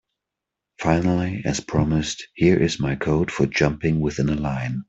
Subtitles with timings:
[0.79, 4.79] Finally, as promised, here is my code for jumping within a line.